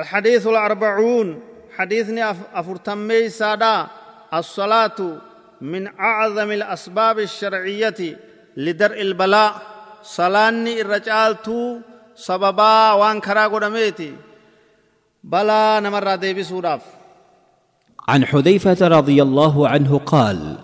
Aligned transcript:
الحديث 0.00 0.46
الأربعون 0.46 1.40
حديثني 1.76 2.30
أفرتمي 2.54 3.28
سادا 3.28 3.86
الصلاة 4.34 4.98
من 5.60 5.86
أعظم 5.86 6.50
الأسباب 6.50 7.18
الشرعية 7.18 8.16
لدرء 8.56 9.00
البلاء 9.00 9.52
صلاني 10.02 10.80
الرجالتو 10.80 11.78
سببا 12.14 12.92
وان 12.92 13.20
كرا 13.20 13.46
قدميتي. 13.46 14.12
بلا 15.24 15.80
نمر 15.80 16.14
ديبي 16.14 16.44
عن 18.08 18.24
حذيفة 18.26 18.88
رضي 18.88 19.22
الله 19.22 19.68
عنه 19.68 19.98
قال 19.98 20.58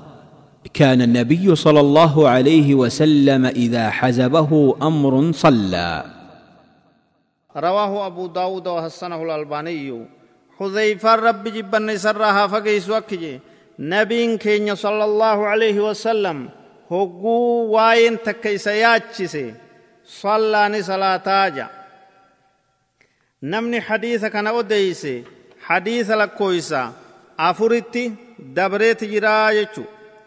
كان 0.75 1.03
النبي 1.03 1.55
صلى 1.55 1.81
الله 1.81 2.29
عليه 2.29 2.75
وسلم 2.75 3.47
إذا 3.47 3.91
حزبه 3.91 4.77
أمر 4.83 5.33
صلى. 5.33 6.22
رواه 7.56 8.08
أبو 8.08 8.28
داود 8.28 8.68
وحسنه 8.68 9.24
الألباني 9.24 10.06
حذيفة 10.60 11.16
رب 11.16 11.44
جبن 11.44 11.98
سرها 11.98 12.48
فقيس 12.48 12.90
وكجي 12.90 13.40
نبي 13.80 14.38
كين 14.38 14.76
صلى 14.76 15.04
الله 15.06 15.48
عليه 15.48 15.80
وسلم 15.90 16.50
هقو 16.92 17.68
واين 17.74 18.18
تكيس 18.24 18.68
ياتشسي 18.68 19.54
صلى 20.06 20.82
صلاة 20.82 21.50
جا 21.50 21.68
نمني 23.44 23.82
حديث 23.82 24.26
كان 24.26 24.48
أديسي 24.48 25.24
حديث 25.62 26.12
لكويسا 26.12 26.94
أفرتي 27.40 28.14
دبريت 28.40 29.04
جرا 29.04 29.50
يچو 29.50 29.84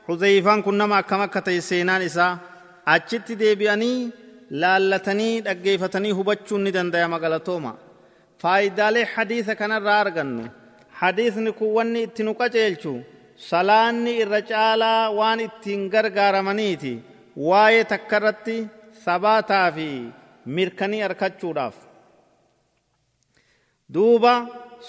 حذيفان 0.09 0.63
كن 0.63 0.79
نما 0.79 0.99
akkam 1.03 1.21
akka 1.21 1.41
ta'e 1.43 1.61
seenaan 1.61 2.03
isaa 2.03 2.39
achitti 2.87 3.39
deebi'anii 3.39 4.13
laallatanii 4.50 5.42
dhaggeeffatanii 5.48 6.12
hubachuun 6.20 6.64
ni 6.64 6.72
danda'ama 6.78 7.20
galatooma 7.20 7.72
faayidaalee 8.42 9.06
hadiisa 9.16 9.56
kanarraa 9.62 10.00
argannu 10.06 10.44
hadiisni 11.02 11.52
kun 11.60 11.72
wanni 11.78 12.04
itti 12.08 12.24
nu 12.24 12.34
qaceelchu 12.42 12.94
salaanni 13.50 14.12
irra 14.24 14.42
caalaa 14.52 15.12
waan 15.20 15.40
ittiin 15.48 15.90
gargaaramaniiti 15.94 16.94
waa'ee 17.48 17.84
takkarratti 17.94 18.58
sabaataa 19.06 19.68
fi 19.78 19.88
mirkanii 20.58 21.02
arkachuudhaaf 21.08 21.76
duuba 23.94 24.34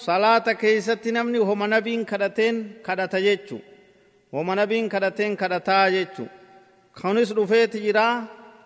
salaata 0.05 0.53
keeysatti 0.61 1.11
namni 1.11 1.39
homa 1.49 1.67
nabiin 1.73 2.05
kadhateen 2.11 2.55
kadhata 2.87 3.19
jechu 3.27 3.57
homa 4.33 4.55
nabiin 4.55 4.89
kadhateen 4.93 5.37
kadhataa 5.41 5.85
jechu 5.95 6.25
kunis 7.01 7.29
dhufeeti 7.37 7.79
jira 7.85 8.05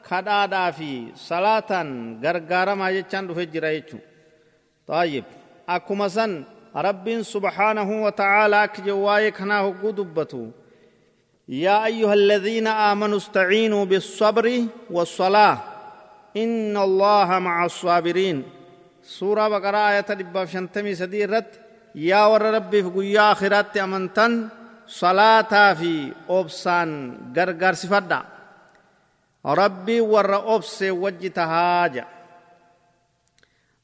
kadhaadhaa 0.09 0.71
fi 0.77 0.91
salaataan 1.27 1.89
gargaaramaa 2.23 2.91
jechaan 2.97 3.27
dhufe 3.27 3.45
jira 3.53 3.71
jechu 3.77 3.97
طيب 4.87 5.25
akkuma 5.75 6.09
san 6.09 6.31
rabbiin 6.87 7.23
subhaanahu 7.33 8.03
wa 8.05 8.11
ta'aalaa 8.11 8.63
akka 8.67 8.81
jawwaa'ee 8.87 9.31
kanaa 9.31 9.61
hogguu 9.67 9.93
dubbatu. 9.99 10.51
يا 11.51 11.85
أيها 11.85 12.13
الذين 12.13 12.67
آمنوا 12.67 13.17
استعينوا 13.17 13.85
بالصبر 13.85 14.45
والصلاة 14.95 15.57
إن 16.37 16.77
الله 16.77 17.29
مع 17.39 17.65
الصابرين 17.65 18.43
سورة 19.03 19.47
بقرة 19.47 19.77
آية 19.89 19.99
دبا 20.19 20.45
شنتمي 20.45 20.95
سدي 20.95 21.25
رت 21.25 21.51
يا 21.95 22.25
ور 22.31 22.41
ربي 22.41 22.83
في 22.83 22.89
قيا 22.89 23.31
آخرات 23.31 23.77
أمنتن 23.77 24.47
صلاة 24.87 25.73
في 25.73 26.11
أبسان 26.29 26.89
غرغر 27.35 27.73
سفدا 27.73 28.21
rabbii 29.43 30.01
warra 30.01 30.39
obse 30.45 30.91
wajji 30.91 31.29
tahaa 31.29 31.89
jedha 31.89 32.07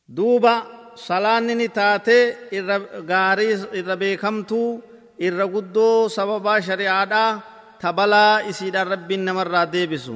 duuba 0.08 0.54
salaanni 0.96 1.70
taate 1.70 2.50
irra 2.52 2.80
gaarii 3.02 3.54
irra 3.74 3.96
beekamtuu 3.98 4.82
irra 5.20 5.46
guddoo 5.50 6.10
sababaa 6.10 6.62
shari'aadhaa 6.62 7.42
ta 7.82 7.94
balaa 7.94 8.42
isiidhaan 8.50 8.88
rabbiin 8.88 9.26
namarraa 9.26 9.66
deebisu 9.66 10.16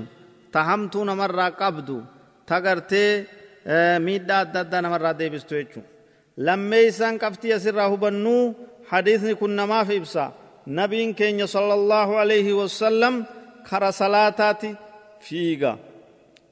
ta 0.52 0.64
hamtuu 0.64 1.04
namarraa 1.06 1.52
qabdu 1.52 1.98
ta 2.46 2.62
gartee 2.62 3.26
eh, 3.66 3.98
miidhaa 4.00 4.46
adda 4.46 4.60
addaa 4.62 4.82
namarraa 4.82 5.18
deebistu 5.18 5.56
jechuudha. 5.56 5.90
lammeeysan 6.38 7.20
qabxii 7.20 7.54
asirraa 7.54 7.90
hubannuu 7.90 8.56
hadiisni 8.92 9.36
kun 9.36 9.58
namaaf 9.58 9.90
ibsa 9.90 10.32
nabiin 10.66 11.16
keenya 11.16 11.48
sallallahu 11.48 12.14
alaihi 12.22 12.54
wasallam 12.54 13.26
kara 13.70 13.92
salaataati. 13.92 14.91
Fiiga. 15.26 15.72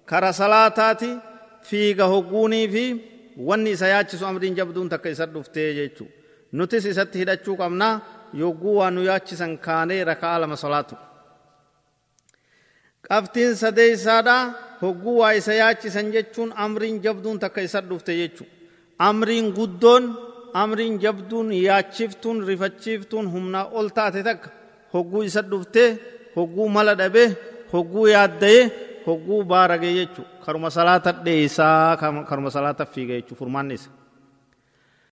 Kara 0.09 0.31
salaataati 0.33 1.09
fiiga 1.69 2.05
hogguunii 2.13 2.67
fi 2.73 2.83
wanni 3.47 3.71
isa 3.75 3.87
yaachisu 3.93 4.25
amriin 4.25 4.55
jabduun 4.59 4.89
takka 4.89 5.09
isa 5.09 5.25
dhuftee 5.33 5.73
jechuudha. 5.79 6.13
Nutis 6.57 6.85
isatti 6.91 7.17
hidhachuu 7.21 7.55
qabnaa 7.61 7.93
yogguu 8.41 8.75
waan 8.79 8.93
nu 8.95 9.01
yaachisan 9.09 9.57
kaanee 9.65 10.03
rakaa 10.09 10.39
lama 10.41 10.55
salaatu. 10.63 10.95
Qabxiin 13.07 13.55
sadee 13.61 13.91
isaadha 13.97 14.35
hogguu 14.81 15.17
waa 15.21 15.33
isa 15.39 15.53
yaachisan 15.61 16.07
jechuun 16.15 16.49
amriin 16.65 16.97
jabduun 17.05 17.39
takka 17.43 17.61
isa 17.61 17.81
dhufte 17.89 18.13
jechuudha. 18.21 18.53
Amriin 19.07 19.47
guddoon 19.57 20.03
amriin 20.61 20.95
jabduun 21.03 21.49
yaachiftuun 21.67 22.37
rifachiiftuun 22.49 23.27
humnaa 23.33 23.65
ol 23.79 23.87
taate 23.97 24.21
takka 24.29 24.49
hogguu 24.93 25.23
isa 25.29 25.41
dhuftee 25.51 25.89
hogguu 26.35 26.67
mala 26.75 26.93
dhabee 27.01 27.29
hogguu 27.73 28.07
yaaddayee 28.07 28.63
hogguu 29.05 29.43
baaragee 29.43 29.93
jechuudha. 29.93 30.29
Karuma 30.45 30.69
salaata 30.69 31.11
dheessaa 31.25 31.97
karuma 32.29 32.49
salaata 32.51 32.85
fiiga 32.85 33.13
jechuudha 33.19 33.39
furmaanni 33.39 33.73
isa. 33.79 33.89